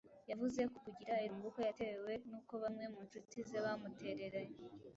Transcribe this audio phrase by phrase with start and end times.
[0.29, 4.57] Yavuze ku kugira irungu kwe yatewe n’uko bamwe mu ncuti ze bamutereranye